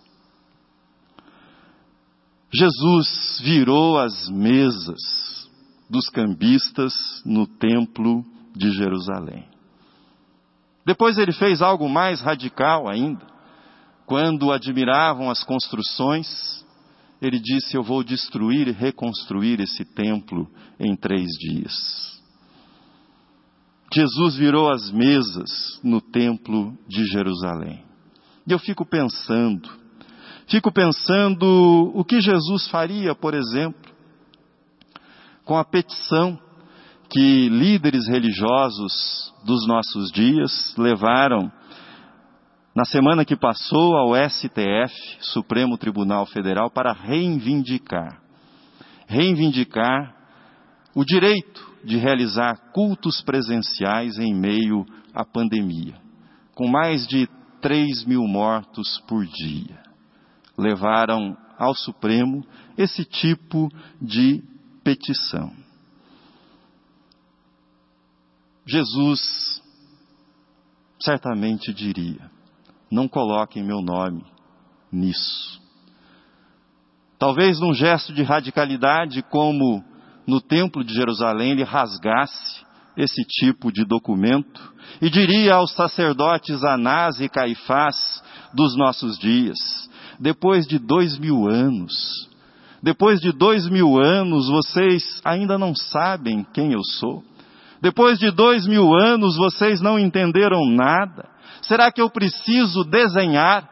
Jesus 2.54 3.40
virou 3.42 3.99
as 3.99 4.28
mesas 4.28 5.49
dos 5.88 6.09
cambistas 6.09 6.92
no 7.25 7.47
templo 7.47 8.25
de 8.54 8.71
Jerusalém. 8.73 9.44
Depois 10.85 11.16
ele 11.16 11.32
fez 11.32 11.62
algo 11.62 11.88
mais 11.88 12.21
radical 12.21 12.90
ainda. 12.90 13.25
Quando 14.04 14.52
admiravam 14.52 15.30
as 15.30 15.42
construções, 15.42 16.62
ele 17.23 17.38
disse: 17.38 17.76
Eu 17.76 17.82
vou 17.82 18.02
destruir 18.02 18.68
e 18.68 18.73
reconstruir 18.73 19.61
esse 19.61 19.85
templo 19.85 20.50
em 20.78 20.94
três 20.97 21.28
dias. 21.38 21.73
Jesus 23.94 24.37
virou 24.37 24.71
as 24.71 24.90
mesas 24.90 25.78
no 25.82 26.00
templo 26.00 26.76
de 26.88 27.04
Jerusalém. 27.06 27.85
E 28.47 28.52
eu 28.52 28.59
fico 28.59 28.85
pensando, 28.85 29.68
Fico 30.52 30.71
pensando 30.71 31.90
o 31.94 32.04
que 32.04 32.21
Jesus 32.21 32.68
faria, 32.68 33.14
por 33.14 33.32
exemplo, 33.32 33.90
com 35.47 35.56
a 35.56 35.64
petição 35.64 36.38
que 37.09 37.49
líderes 37.49 38.06
religiosos 38.06 39.32
dos 39.47 39.66
nossos 39.66 40.12
dias 40.12 40.75
levaram 40.76 41.50
na 42.76 42.85
semana 42.85 43.25
que 43.25 43.35
passou 43.35 43.97
ao 43.97 44.14
STF, 44.28 44.94
Supremo 45.21 45.78
Tribunal 45.78 46.26
Federal, 46.26 46.71
para 46.71 46.92
reivindicar, 46.92 48.21
reivindicar 49.09 50.14
o 50.94 51.02
direito 51.02 51.66
de 51.82 51.97
realizar 51.97 52.73
cultos 52.75 53.23
presenciais 53.23 54.18
em 54.18 54.35
meio 54.35 54.85
à 55.14 55.25
pandemia, 55.25 55.94
com 56.54 56.68
mais 56.68 57.06
de 57.06 57.26
3 57.62 58.04
mil 58.04 58.25
mortos 58.25 59.02
por 59.09 59.25
dia. 59.25 59.82
Levaram 60.56 61.37
ao 61.59 61.75
Supremo 61.75 62.44
esse 62.76 63.04
tipo 63.04 63.68
de 64.00 64.42
petição. 64.85 65.52
Jesus 68.66 69.61
certamente 71.00 71.73
diria: 71.73 72.30
não 72.90 73.09
coloquem 73.09 73.62
meu 73.62 73.80
nome 73.80 74.25
nisso. 74.90 75.61
Talvez 77.18 77.61
num 77.61 77.73
gesto 77.73 78.12
de 78.12 78.23
radicalidade, 78.23 79.23
como 79.23 79.85
no 80.26 80.40
Templo 80.40 80.85
de 80.85 80.92
Jerusalém, 80.94 81.52
ele 81.52 81.64
rasgasse 81.64 82.64
esse 82.97 83.25
tipo 83.25 83.73
de 83.73 83.85
documento 83.85 84.73
e 85.00 85.09
diria 85.09 85.54
aos 85.54 85.73
sacerdotes 85.73 86.62
Anás 86.62 87.21
e 87.21 87.28
Caifás 87.28 88.23
dos 88.52 88.76
nossos 88.76 89.18
dias: 89.18 89.59
depois 90.19 90.66
de 90.66 90.78
dois 90.78 91.19
mil 91.19 91.47
anos, 91.47 91.92
depois 92.83 93.21
de 93.21 93.31
dois 93.31 93.69
mil 93.69 93.97
anos, 93.97 94.49
vocês 94.49 95.21
ainda 95.25 95.57
não 95.57 95.75
sabem 95.75 96.45
quem 96.52 96.73
eu 96.73 96.83
sou. 96.83 97.23
Depois 97.81 98.19
de 98.19 98.31
dois 98.31 98.66
mil 98.66 98.92
anos, 98.92 99.37
vocês 99.37 99.81
não 99.81 99.99
entenderam 99.99 100.66
nada. 100.66 101.28
Será 101.62 101.92
que 101.92 102.00
eu 102.00 102.11
preciso 102.11 102.83
desenhar? 102.85 103.69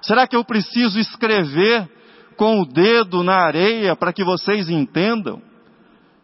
Será 0.00 0.26
que 0.26 0.36
eu 0.36 0.44
preciso 0.44 1.00
escrever 1.00 1.88
com 2.36 2.60
o 2.60 2.66
dedo 2.66 3.24
na 3.24 3.36
areia 3.36 3.96
para 3.96 4.12
que 4.12 4.22
vocês 4.22 4.68
entendam? 4.68 5.42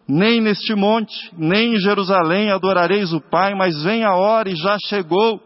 Nem 0.07 0.41
neste 0.41 0.75
monte, 0.75 1.33
nem 1.37 1.75
em 1.75 1.81
Jerusalém 1.81 2.51
adorareis 2.51 3.13
o 3.13 3.21
Pai, 3.21 3.55
mas 3.55 3.83
vem 3.83 4.05
a 4.05 4.15
hora 4.15 4.51
e 4.51 4.57
já 4.57 4.77
chegou 4.87 5.41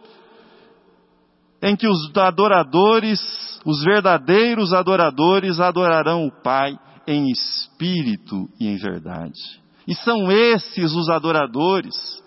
em 1.65 1.75
que 1.75 1.89
os 1.89 2.15
adoradores, 2.15 3.59
os 3.65 3.83
verdadeiros 3.83 4.75
adoradores, 4.75 5.59
adorarão 5.59 6.27
o 6.27 6.43
Pai 6.43 6.79
em 7.07 7.31
espírito 7.31 8.51
e 8.61 8.69
em 8.69 8.77
verdade. 8.77 9.41
E 9.89 9.95
são 9.95 10.31
esses 10.31 10.93
os 10.93 11.09
adoradores 11.09 12.23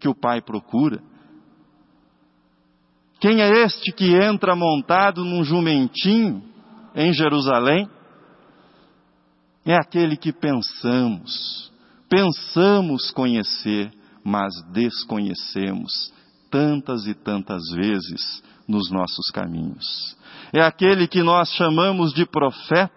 que 0.00 0.08
o 0.08 0.14
Pai 0.14 0.42
procura. 0.42 1.00
Quem 3.20 3.40
é 3.40 3.62
este 3.62 3.92
que 3.92 4.16
entra 4.16 4.56
montado 4.56 5.24
num 5.24 5.44
jumentinho 5.44 6.42
em 6.96 7.12
Jerusalém? 7.12 7.88
É 9.64 9.76
aquele 9.76 10.16
que 10.16 10.32
pensamos, 10.32 11.72
pensamos 12.08 13.12
conhecer, 13.12 13.92
mas 14.24 14.52
desconhecemos 14.72 16.12
tantas 16.56 17.06
e 17.06 17.12
tantas 17.12 17.62
vezes 17.74 18.42
nos 18.66 18.90
nossos 18.90 19.26
caminhos. 19.30 20.16
É 20.54 20.62
aquele 20.62 21.06
que 21.06 21.22
nós 21.22 21.50
chamamos 21.52 22.14
de 22.14 22.24
profeta, 22.24 22.90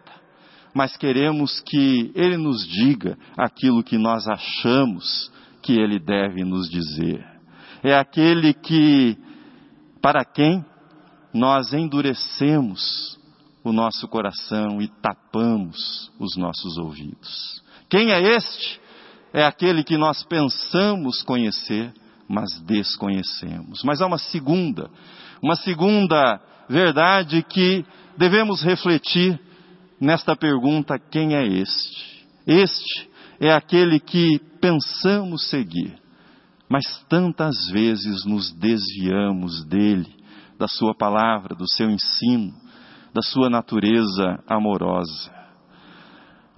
mas 0.73 0.95
queremos 0.95 1.59
que 1.59 2.09
ele 2.15 2.37
nos 2.37 2.65
diga 2.65 3.17
aquilo 3.37 3.83
que 3.83 3.97
nós 3.97 4.25
achamos 4.29 5.29
que 5.61 5.73
ele 5.73 5.99
deve 5.99 6.45
nos 6.45 6.69
dizer. 6.69 7.25
É 7.83 7.97
aquele 7.97 8.53
que 8.53 9.17
para 10.01 10.23
quem 10.23 10.63
nós 11.33 11.73
endurecemos 11.73 13.19
o 13.61 13.73
nosso 13.73 14.07
coração 14.07 14.81
e 14.81 14.87
tapamos 14.87 16.09
os 16.17 16.37
nossos 16.37 16.77
ouvidos. 16.77 17.61
Quem 17.89 18.11
é 18.11 18.21
este? 18.37 18.79
É 19.33 19.43
aquele 19.43 19.83
que 19.83 19.97
nós 19.97 20.23
pensamos 20.23 21.21
conhecer, 21.23 21.93
mas 22.29 22.47
desconhecemos. 22.61 23.81
Mas 23.83 24.01
há 24.01 24.05
uma 24.05 24.19
segunda, 24.19 24.89
uma 25.41 25.55
segunda 25.55 26.39
verdade 26.69 27.41
que 27.41 27.83
devemos 28.15 28.61
refletir 28.61 29.39
nesta 29.99 30.35
pergunta: 30.35 30.99
quem 30.99 31.35
é 31.35 31.45
este? 31.47 32.27
Este 32.45 33.09
é 33.39 33.51
aquele 33.51 33.99
que 33.99 34.39
pensamos 34.61 35.49
seguir, 35.49 35.97
mas 36.69 36.83
tantas 37.09 37.55
vezes 37.71 38.25
nos 38.25 38.51
desviamos 38.53 39.65
dele, 39.65 40.13
da 40.59 40.67
sua 40.67 40.93
palavra, 40.95 41.55
do 41.55 41.67
seu 41.67 41.89
ensino, 41.89 42.53
da 43.13 43.21
sua 43.23 43.49
natureza 43.49 44.43
amorosa. 44.47 45.39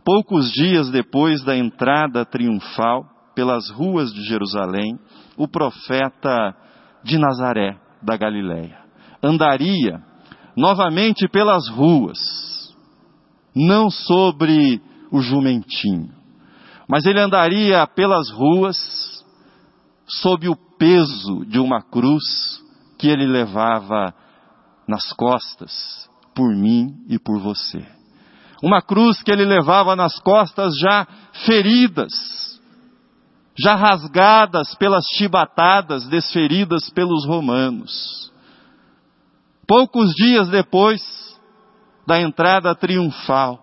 Poucos 0.04 0.52
dias 0.52 0.90
depois 0.90 1.44
da 1.44 1.56
entrada 1.56 2.26
triunfal 2.26 3.06
pelas 3.36 3.70
ruas 3.70 4.12
de 4.12 4.24
Jerusalém, 4.24 5.00
o 5.41 5.47
profeta 5.47 6.56
de 7.04 7.17
Nazaré, 7.17 7.75
da 7.99 8.15
Galiléia, 8.15 8.77
andaria 9.23 9.99
novamente 10.56 11.27
pelas 11.27 11.67
ruas, 11.67 12.19
não 13.56 13.89
sobre 13.89 14.80
o 15.12 15.19
jumentinho, 15.19 16.13
mas 16.88 17.06
ele 17.06 17.19
andaria 17.19 17.88
pelas 17.88 18.30
ruas 18.30 19.25
sob 20.06 20.47
o 20.47 20.56
peso 20.77 21.43
de 21.47 21.60
uma 21.60 21.82
cruz 21.82 22.23
que 22.99 23.08
ele 23.08 23.25
levava 23.25 24.13
nas 24.88 25.12
costas 25.13 26.08
por 26.36 26.56
mim 26.56 26.88
e 27.10 27.17
por 27.17 27.39
você. 27.39 27.84
Uma 28.62 28.80
cruz 28.80 29.23
que 29.23 29.32
ele 29.32 29.45
levava 29.45 29.95
nas 29.95 30.19
costas 30.19 30.77
já 30.80 31.08
feridas, 31.45 32.51
já 33.58 33.76
rasgadas 33.76 34.76
pelas 34.76 35.06
chibatadas 35.18 36.08
desferidas 36.08 36.90
pelos 36.90 37.26
romanos. 37.26 38.32
Poucos 39.68 40.14
dias 40.16 40.50
depois 40.50 41.02
da 42.06 42.20
entrada 42.20 42.74
triunfal, 42.76 43.60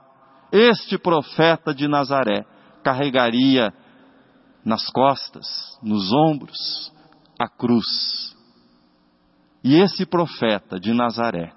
este 0.53 0.97
profeta 0.97 1.75
de 1.75 1.87
Nazaré 1.89 2.47
carregaria 2.83 3.73
nas 4.65 4.89
costas, 4.91 5.47
nos 5.83 6.13
ombros, 6.13 6.93
a 7.39 7.49
cruz. 7.49 8.37
E 9.63 9.77
esse 9.77 10.07
profeta 10.07 10.79
de 10.79 10.93
Nazaré 10.93 11.53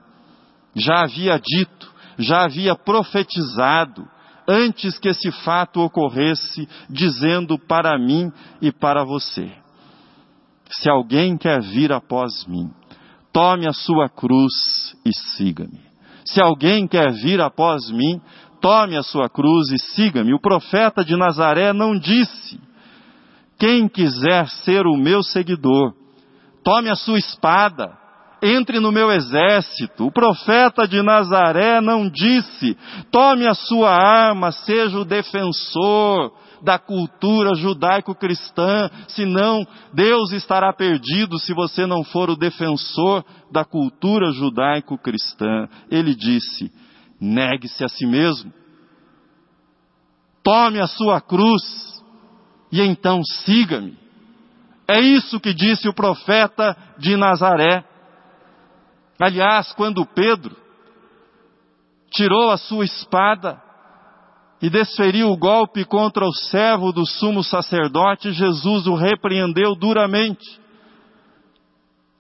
já 0.76 1.04
havia 1.04 1.40
dito, 1.40 1.94
já 2.18 2.44
havia 2.44 2.76
profetizado, 2.76 4.08
antes 4.52 5.00
que 5.00 5.10
esse 5.10 5.32
fato 5.44 5.80
ocorresse, 5.80 6.68
dizendo 6.90 7.58
para 7.58 7.98
mim 7.98 8.32
e 8.62 8.72
para 8.72 9.04
você: 9.04 9.52
Se 10.70 10.90
alguém 10.90 11.38
quer 11.38 11.62
vir 11.62 11.92
após 11.92 12.46
mim, 12.46 12.70
tome 13.32 13.68
a 13.68 13.74
sua 13.74 14.10
cruz 14.10 14.96
e 15.06 15.12
siga-me. 15.14 15.80
Se 16.26 16.42
alguém 16.42 16.88
quer 16.88 17.12
vir 17.14 17.40
após 17.42 17.90
mim, 17.90 18.22
tome 18.60 18.96
a 18.96 19.04
sua 19.04 19.30
cruz 19.30 19.72
e 19.72 19.80
siga-me. 19.80 20.34
O 20.34 20.40
profeta 20.40 21.04
de 21.04 21.16
Nazaré 21.16 21.74
não 21.74 21.98
disse, 21.98 22.60
quem 23.62 23.88
quiser 23.88 24.48
ser 24.48 24.88
o 24.88 24.98
meu 24.98 25.22
seguidor, 25.22 25.94
tome 26.64 26.90
a 26.90 26.96
sua 26.96 27.20
espada, 27.20 27.96
entre 28.42 28.80
no 28.80 28.92
meu 28.92 29.12
exército. 29.12 30.08
O 30.08 30.12
profeta 30.12 30.88
de 30.88 31.02
Nazaré 31.02 31.80
não 31.80 32.10
disse, 32.10 32.78
tome 33.12 33.48
a 33.48 33.54
sua 33.54 33.92
arma, 33.92 34.52
seja 34.52 34.98
o 34.98 35.06
defensor 35.06 36.32
da 36.62 36.78
cultura 36.78 37.56
judaico-cristã, 37.56 38.90
senão 39.08 39.66
Deus 39.94 40.32
estará 40.32 40.72
perdido 40.72 41.40
se 41.40 41.54
você 41.54 41.86
não 41.86 42.04
for 42.04 42.30
o 42.30 42.36
defensor 42.36 43.26
da 43.52 43.66
cultura 43.66 44.32
judaico-cristã. 44.32 45.68
Ele 45.90 46.16
disse, 46.16 46.72
negue-se 47.20 47.84
a 47.84 47.90
si 47.90 48.06
mesmo, 48.06 48.54
tome 50.44 50.80
a 50.80 50.88
sua 50.88 51.20
cruz, 51.20 51.62
e 52.72 52.82
então 52.82 53.24
siga-me. 53.24 53.98
É 54.88 55.00
isso 55.00 55.40
que 55.40 55.54
disse 55.54 55.88
o 55.88 55.94
profeta 55.94 56.76
de 56.98 57.16
Nazaré. 57.16 57.84
Aliás, 59.22 59.72
quando 59.74 60.04
Pedro 60.04 60.56
tirou 62.12 62.50
a 62.50 62.58
sua 62.58 62.84
espada 62.84 63.62
e 64.60 64.68
desferiu 64.68 65.30
o 65.30 65.38
golpe 65.38 65.86
contra 65.86 66.26
o 66.26 66.34
servo 66.34 66.92
do 66.92 67.06
sumo 67.06 67.44
sacerdote, 67.44 68.32
Jesus 68.32 68.88
o 68.88 68.96
repreendeu 68.96 69.76
duramente. 69.76 70.60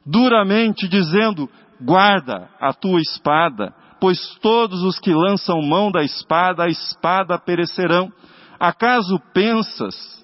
Duramente, 0.06 0.88
dizendo: 0.88 1.50
guarda 1.82 2.48
a 2.60 2.72
tua 2.72 3.02
espada, 3.02 3.74
pois 4.00 4.36
todos 4.40 4.84
os 4.84 5.00
que 5.00 5.12
lançam 5.12 5.60
mão 5.60 5.92
da 5.92 6.04
espada, 6.04 6.66
a 6.66 6.70
espada 6.70 7.40
perecerão. 7.40 8.14
Acaso 8.60 9.20
pensas 9.34 10.21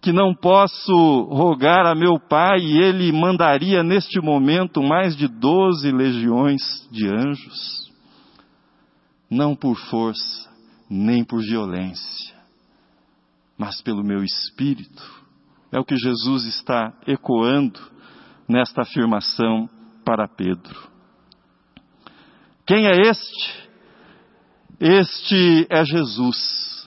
que 0.00 0.12
não 0.12 0.34
posso 0.34 0.92
rogar 1.30 1.84
a 1.86 1.94
meu 1.94 2.18
pai 2.18 2.58
e 2.58 2.78
ele 2.78 3.12
mandaria 3.12 3.82
neste 3.82 4.20
momento 4.20 4.82
mais 4.82 5.14
de 5.14 5.28
doze 5.28 5.92
legiões 5.92 6.88
de 6.90 7.06
anjos? 7.06 7.90
Não 9.30 9.54
por 9.54 9.76
força, 9.76 10.50
nem 10.88 11.22
por 11.22 11.40
violência, 11.42 12.34
mas 13.58 13.80
pelo 13.82 14.02
meu 14.02 14.24
espírito. 14.24 15.20
É 15.70 15.78
o 15.78 15.84
que 15.84 15.96
Jesus 15.96 16.46
está 16.46 16.92
ecoando 17.06 17.78
nesta 18.48 18.82
afirmação 18.82 19.68
para 20.04 20.26
Pedro. 20.26 20.90
Quem 22.66 22.86
é 22.86 23.02
este? 23.02 23.70
Este 24.80 25.66
é 25.68 25.84
Jesus, 25.84 26.79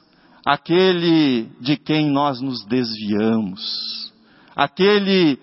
aquele 0.46 1.48
de 1.60 1.78
quem 1.78 2.10
nós 2.12 2.42
nos 2.42 2.66
desviamos, 2.66 4.14
aquele 4.56 5.40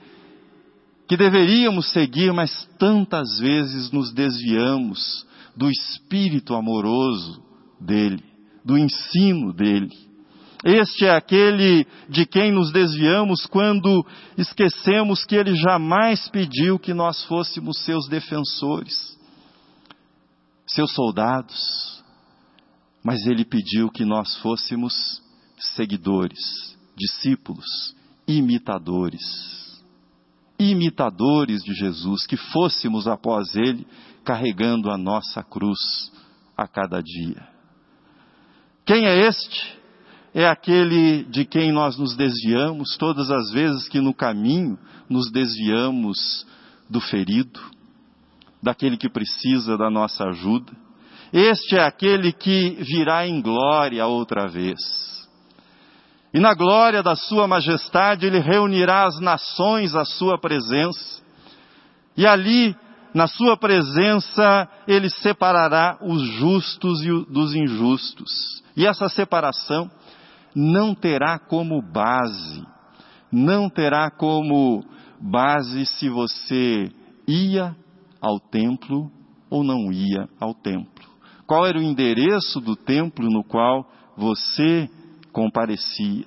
que 1.09 1.17
deveríamos 1.17 1.91
seguir, 1.91 2.33
mas 2.33 2.69
tantas 2.79 3.39
vezes 3.39 3.91
nos 3.91 4.13
desviamos 4.13 5.27
do 5.57 5.71
espírito 5.71 6.55
amoroso 6.55 7.43
dele, 7.81 8.23
do 8.65 8.79
ensino 8.79 9.53
dele. 9.53 9.91
Este 10.63 11.07
é 11.07 11.11
aquele 11.11 11.87
de 12.09 12.27
quem 12.27 12.53
nos 12.53 12.71
desviamos 12.71 13.47
quando 13.47 14.07
esquecemos 14.37 15.25
que 15.25 15.35
ele 15.35 15.55
jamais 15.55 16.29
pediu 16.29 16.79
que 16.79 16.93
nós 16.93 17.25
fôssemos 17.25 17.79
seus 17.83 18.07
defensores 18.09 19.19
seus 20.75 20.93
soldados, 20.95 22.00
mas 23.03 23.27
ele 23.27 23.45
pediu 23.45 23.91
que 23.91 24.05
nós 24.05 24.37
fôssemos 24.39 25.23
seguidores, 25.59 26.77
discípulos, 26.97 27.95
imitadores. 28.27 29.21
Imitadores 30.59 31.63
de 31.63 31.73
Jesus, 31.73 32.27
que 32.27 32.37
fôssemos 32.37 33.09
após 33.09 33.55
ele 33.55 33.87
carregando 34.25 34.91
a 34.91 34.99
nossa 34.99 35.43
cruz 35.43 36.13
a 36.57 36.69
cada 36.69 37.03
dia. 37.03 37.49
Quem 38.85 39.07
é 39.07 39.27
este? 39.27 39.79
É 40.35 40.47
aquele 40.47 41.25
de 41.25 41.45
quem 41.45 41.73
nós 41.73 41.97
nos 41.97 42.15
desviamos 42.15 42.97
todas 42.97 43.31
as 43.31 43.51
vezes 43.51 43.89
que 43.89 44.01
no 44.01 44.15
caminho 44.15 44.79
nos 45.09 45.31
desviamos 45.31 46.47
do 46.89 47.01
ferido, 47.01 47.61
daquele 48.63 48.97
que 48.97 49.09
precisa 49.09 49.77
da 49.77 49.91
nossa 49.91 50.25
ajuda. 50.25 50.73
Este 51.33 51.77
é 51.77 51.85
aquele 51.85 52.33
que 52.33 52.77
virá 52.81 53.27
em 53.27 53.41
glória 53.41 54.05
outra 54.07 54.49
vez. 54.49 54.79
E 56.33 56.41
na 56.41 56.55
glória 56.55 57.03
da 57.03 57.15
Sua 57.17 57.47
majestade, 57.47 58.27
Ele 58.27 58.39
reunirá 58.39 59.05
as 59.05 59.19
nações 59.21 59.95
à 59.95 60.05
Sua 60.05 60.39
presença. 60.39 61.23
E 62.17 62.27
ali, 62.27 62.75
na 63.15 63.27
Sua 63.27 63.57
presença, 63.57 64.69
Ele 64.87 65.09
separará 65.09 65.99
os 66.03 66.23
justos 66.23 67.01
dos 67.29 67.55
injustos. 67.55 68.61
E 68.77 68.87
essa 68.87 69.09
separação 69.09 69.91
não 70.55 70.95
terá 70.95 71.39
como 71.39 71.81
base, 71.81 72.65
não 73.31 73.69
terá 73.69 74.11
como 74.11 74.85
base 75.21 75.87
se 75.87 76.09
você 76.09 76.91
ia 77.27 77.77
ao 78.21 78.41
templo 78.41 79.11
ou 79.49 79.63
não 79.63 79.93
ia 79.93 80.29
ao 80.41 80.55
templo? 80.55 80.90
Qual 81.51 81.67
era 81.67 81.81
o 81.81 81.83
endereço 81.83 82.61
do 82.61 82.77
templo 82.77 83.29
no 83.29 83.43
qual 83.43 83.85
você 84.17 84.89
comparecia? 85.33 86.25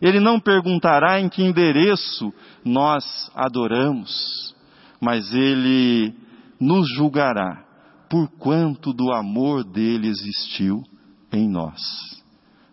Ele 0.00 0.18
não 0.18 0.40
perguntará 0.40 1.20
em 1.20 1.28
que 1.28 1.42
endereço 1.42 2.32
nós 2.64 3.04
adoramos, 3.34 4.56
mas 4.98 5.30
ele 5.34 6.14
nos 6.58 6.88
julgará 6.96 7.62
por 8.08 8.30
quanto 8.38 8.94
do 8.94 9.12
amor 9.12 9.62
dele 9.62 10.08
existiu 10.08 10.82
em 11.30 11.46
nós, 11.50 11.78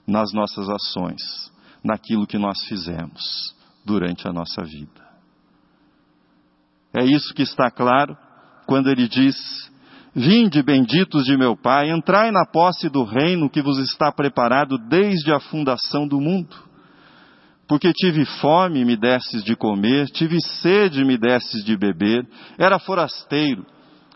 nas 0.07 0.31
nossas 0.31 0.69
ações, 0.69 1.51
naquilo 1.83 2.25
que 2.25 2.37
nós 2.37 2.63
fizemos 2.69 3.53
durante 3.83 4.25
a 4.25 4.31
nossa 4.31 4.63
vida. 4.63 5.05
É 6.97 7.03
isso 7.03 7.33
que 7.33 7.41
está 7.41 7.69
claro 7.69 8.15
quando 8.65 8.89
ele 8.89 9.05
diz: 9.05 9.35
Vinde, 10.19 10.61
benditos 10.61 11.23
de 11.23 11.37
meu 11.37 11.55
Pai, 11.55 11.89
entrai 11.89 12.29
na 12.29 12.45
posse 12.45 12.89
do 12.89 13.05
reino 13.05 13.49
que 13.49 13.61
vos 13.61 13.77
está 13.77 14.11
preparado 14.11 14.77
desde 14.77 15.31
a 15.31 15.39
fundação 15.39 16.05
do 16.05 16.19
mundo. 16.19 16.57
Porque 17.65 17.93
tive 17.93 18.25
fome 18.25 18.81
e 18.81 18.85
me 18.85 18.97
destes 18.97 19.41
de 19.45 19.55
comer, 19.55 20.07
tive 20.07 20.41
sede 20.41 20.99
e 20.99 21.05
me 21.05 21.17
destes 21.17 21.63
de 21.63 21.77
beber, 21.77 22.27
era 22.57 22.77
forasteiro 22.77 23.65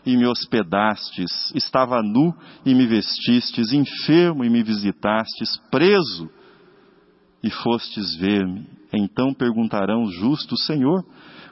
e 0.04 0.14
me 0.14 0.26
hospedastes, 0.26 1.50
estava 1.54 2.02
nu 2.02 2.34
e 2.66 2.74
me 2.74 2.86
vestistes, 2.86 3.72
enfermo 3.72 4.44
e 4.44 4.50
me 4.50 4.62
visitastes, 4.62 5.56
preso 5.70 6.28
e 7.42 7.48
fostes 7.48 8.14
ver-me. 8.16 8.68
Então 8.92 9.32
perguntarão 9.32 10.02
os 10.02 10.14
justos, 10.16 10.66
Senhor, 10.66 11.02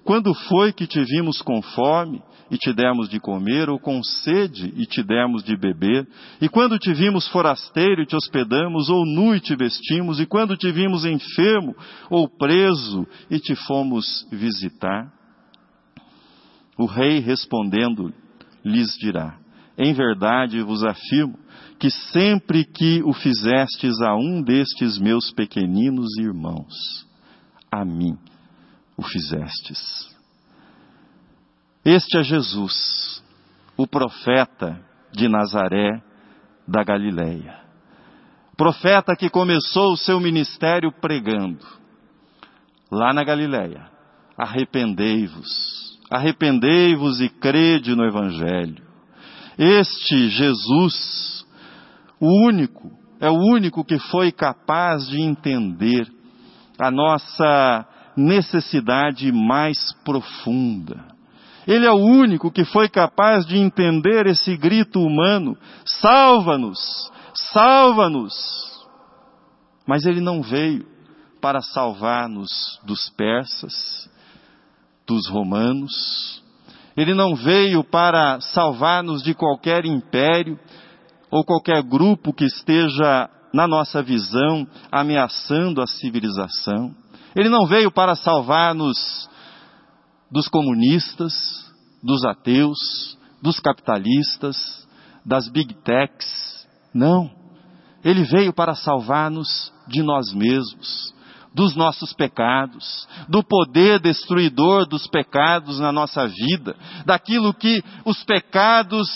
quando 0.04 0.34
foi 0.34 0.74
que 0.74 0.86
te 0.86 1.02
vimos 1.02 1.40
com 1.40 1.62
fome 1.62 2.20
e 2.52 2.58
te 2.58 2.70
demos 2.70 3.08
de 3.08 3.18
comer, 3.18 3.70
ou 3.70 3.78
com 3.78 4.02
sede 4.02 4.74
e 4.76 4.84
te 4.84 5.02
demos 5.02 5.42
de 5.42 5.56
beber? 5.56 6.06
E 6.38 6.50
quando 6.50 6.78
te 6.78 6.92
vimos 6.92 7.26
forasteiro 7.28 8.02
e 8.02 8.06
te 8.06 8.14
hospedamos, 8.14 8.90
ou 8.90 9.06
nu 9.06 9.34
e 9.34 9.40
te 9.40 9.56
vestimos? 9.56 10.20
E 10.20 10.26
quando 10.26 10.54
te 10.54 10.70
vimos 10.70 11.06
enfermo 11.06 11.74
ou 12.10 12.28
preso 12.28 13.06
e 13.30 13.40
te 13.40 13.54
fomos 13.54 14.28
visitar? 14.30 15.10
O 16.76 16.84
rei 16.84 17.20
respondendo 17.20 18.12
lhes 18.62 18.98
dirá: 18.98 19.38
Em 19.78 19.94
verdade 19.94 20.60
vos 20.60 20.84
afirmo 20.84 21.38
que 21.80 21.88
sempre 21.90 22.66
que 22.66 23.02
o 23.02 23.14
fizestes 23.14 23.98
a 24.02 24.14
um 24.14 24.42
destes 24.42 24.98
meus 24.98 25.32
pequeninos 25.32 26.18
irmãos, 26.18 26.74
a 27.72 27.82
mim 27.82 28.14
o 28.94 29.02
fizestes. 29.02 30.11
Este 31.84 32.18
é 32.18 32.22
Jesus, 32.22 33.20
o 33.76 33.88
profeta 33.88 34.80
de 35.12 35.26
Nazaré 35.28 36.00
da 36.66 36.84
Galileia. 36.84 37.60
Profeta 38.56 39.16
que 39.16 39.28
começou 39.28 39.92
o 39.92 39.96
seu 39.96 40.20
ministério 40.20 40.92
pregando 40.92 41.66
lá 42.88 43.12
na 43.12 43.24
Galileia: 43.24 43.90
arrependei-vos, 44.38 45.98
arrependei-vos 46.08 47.20
e 47.20 47.28
crede 47.28 47.96
no 47.96 48.04
Evangelho. 48.04 48.84
Este 49.58 50.28
Jesus, 50.28 51.44
o 52.20 52.46
único, 52.46 52.92
é 53.20 53.28
o 53.28 53.34
único 53.34 53.84
que 53.84 53.98
foi 53.98 54.30
capaz 54.30 55.08
de 55.08 55.20
entender 55.20 56.06
a 56.78 56.92
nossa 56.92 57.88
necessidade 58.16 59.32
mais 59.32 59.92
profunda. 60.04 61.11
Ele 61.66 61.86
é 61.86 61.90
o 61.90 61.96
único 61.96 62.50
que 62.50 62.64
foi 62.64 62.88
capaz 62.88 63.46
de 63.46 63.56
entender 63.56 64.26
esse 64.26 64.56
grito 64.56 65.00
humano: 65.00 65.56
salva-nos, 65.84 67.10
salva-nos. 67.52 68.34
Mas 69.86 70.04
ele 70.04 70.20
não 70.20 70.42
veio 70.42 70.86
para 71.40 71.60
salvar-nos 71.60 72.80
dos 72.84 73.08
persas, 73.10 74.08
dos 75.06 75.28
romanos. 75.28 76.42
Ele 76.96 77.14
não 77.14 77.34
veio 77.34 77.82
para 77.82 78.40
salvar-nos 78.40 79.22
de 79.22 79.34
qualquer 79.34 79.84
império 79.84 80.58
ou 81.30 81.44
qualquer 81.44 81.82
grupo 81.82 82.32
que 82.32 82.44
esteja, 82.44 83.28
na 83.52 83.66
nossa 83.66 84.02
visão, 84.02 84.66
ameaçando 84.90 85.82
a 85.82 85.86
civilização. 85.86 86.94
Ele 87.36 87.48
não 87.48 87.66
veio 87.66 87.90
para 87.90 88.14
salvar-nos 88.14 89.28
dos 90.32 90.48
comunistas, 90.48 91.34
dos 92.02 92.24
ateus, 92.24 93.18
dos 93.42 93.60
capitalistas, 93.60 94.56
das 95.24 95.48
big 95.48 95.74
techs. 95.84 96.66
Não. 96.94 97.30
Ele 98.02 98.24
veio 98.24 98.52
para 98.52 98.74
salvar-nos 98.74 99.72
de 99.86 100.02
nós 100.02 100.32
mesmos, 100.32 101.14
dos 101.54 101.76
nossos 101.76 102.14
pecados, 102.14 103.06
do 103.28 103.44
poder 103.44 104.00
destruidor 104.00 104.86
dos 104.86 105.06
pecados 105.06 105.78
na 105.78 105.92
nossa 105.92 106.26
vida, 106.26 106.74
daquilo 107.04 107.52
que 107.52 107.84
os 108.04 108.24
pecados 108.24 109.08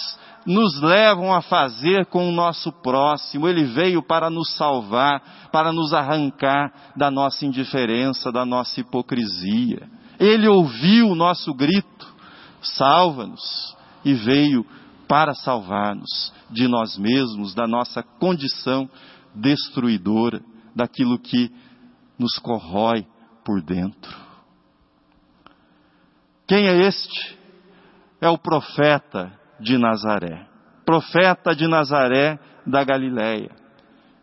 nos 0.45 0.81
levam 0.81 1.35
a 1.35 1.41
fazer 1.41 2.07
com 2.07 2.29
o 2.29 2.33
nosso 2.33 2.71
próximo. 2.71 3.49
Ele 3.49 3.65
veio 3.65 4.03
para 4.03 4.31
nos 4.31 4.55
salvar, 4.55 5.49
para 5.51 5.73
nos 5.73 5.93
arrancar 5.93 6.93
da 6.95 7.11
nossa 7.11 7.45
indiferença, 7.45 8.31
da 8.31 8.45
nossa 8.45 8.81
hipocrisia. 8.81 9.96
Ele 10.19 10.49
ouviu 10.49 11.09
o 11.09 11.15
nosso 11.15 11.53
grito, 11.55 12.07
salva-nos, 12.63 13.77
e 14.05 14.15
veio 14.15 14.65
para 15.09 15.35
salvar-nos 15.35 16.33
de 16.51 16.67
nós 16.67 16.97
mesmos, 16.97 17.55
da 17.55 17.67
nossa 17.67 18.03
condição 18.03 18.89
destruidora, 19.35 20.41
daquilo 20.75 21.19
que 21.19 21.51
nos 22.19 22.39
corrói 22.39 23.07
por 23.45 23.63
dentro. 23.63 24.17
Quem 26.47 26.67
é 26.67 26.87
este? 26.87 27.37
É 28.21 28.29
o 28.29 28.39
profeta 28.39 29.33
de 29.61 29.77
Nazaré. 29.77 30.47
Profeta 30.85 31.55
de 31.55 31.67
Nazaré 31.67 32.39
da 32.67 32.85
Galileia, 32.85 33.51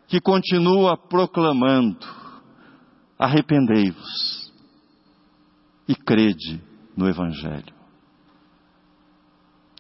que 0.08 0.20
continua 0.20 0.98
proclamando: 0.98 2.06
arrependei-vos 3.20 4.43
e 5.88 5.96
crede 5.96 6.62
no 6.96 7.08
Evangelho. 7.08 7.74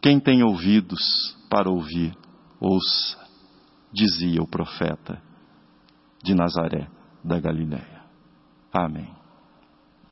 Quem 0.01 0.19
tem 0.19 0.43
ouvidos 0.43 1.01
para 1.49 1.69
ouvir, 1.69 2.15
ouça, 2.59 3.17
dizia 3.91 4.41
o 4.41 4.47
profeta 4.47 5.21
de 6.23 6.33
Nazaré 6.33 6.89
da 7.23 7.39
Galileia. 7.39 8.03
Amém. 8.73 9.22